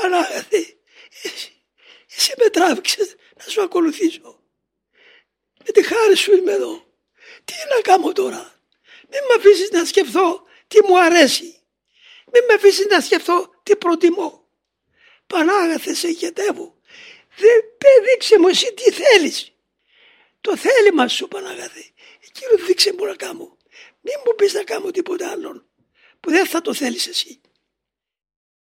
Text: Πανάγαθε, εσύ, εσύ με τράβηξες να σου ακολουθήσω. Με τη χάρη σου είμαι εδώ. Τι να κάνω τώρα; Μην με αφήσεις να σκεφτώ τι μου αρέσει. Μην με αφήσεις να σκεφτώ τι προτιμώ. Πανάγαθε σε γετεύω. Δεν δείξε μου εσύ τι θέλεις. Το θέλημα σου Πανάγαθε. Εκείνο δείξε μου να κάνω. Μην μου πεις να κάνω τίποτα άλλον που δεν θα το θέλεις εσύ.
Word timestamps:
Πανάγαθε, 0.00 0.76
εσύ, 1.22 1.62
εσύ 2.16 2.32
με 2.38 2.48
τράβηξες 2.48 3.14
να 3.36 3.50
σου 3.50 3.62
ακολουθήσω. 3.62 4.42
Με 5.64 5.70
τη 5.72 5.82
χάρη 5.82 6.16
σου 6.16 6.36
είμαι 6.36 6.52
εδώ. 6.52 6.86
Τι 7.44 7.54
να 7.74 7.80
κάνω 7.80 8.12
τώρα; 8.12 8.60
Μην 9.10 9.20
με 9.28 9.34
αφήσεις 9.36 9.70
να 9.70 9.84
σκεφτώ 9.84 10.46
τι 10.68 10.78
μου 10.86 11.00
αρέσει. 11.00 11.58
Μην 12.32 12.44
με 12.48 12.54
αφήσεις 12.54 12.86
να 12.86 13.00
σκεφτώ 13.00 13.54
τι 13.62 13.76
προτιμώ. 13.76 14.48
Πανάγαθε 15.26 15.94
σε 15.94 16.08
γετεύω. 16.08 16.80
Δεν 17.36 18.04
δείξε 18.04 18.38
μου 18.38 18.48
εσύ 18.48 18.74
τι 18.74 18.90
θέλεις. 18.90 19.52
Το 20.40 20.56
θέλημα 20.56 21.08
σου 21.08 21.28
Πανάγαθε. 21.28 21.84
Εκείνο 22.26 22.66
δείξε 22.66 22.92
μου 22.98 23.04
να 23.04 23.14
κάνω. 23.14 23.56
Μην 24.00 24.14
μου 24.26 24.34
πεις 24.34 24.52
να 24.52 24.64
κάνω 24.64 24.90
τίποτα 24.90 25.30
άλλον 25.30 25.66
που 26.20 26.30
δεν 26.30 26.46
θα 26.46 26.60
το 26.60 26.74
θέλεις 26.74 27.06
εσύ. 27.06 27.40